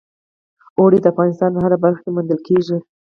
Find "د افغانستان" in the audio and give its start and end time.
1.01-1.49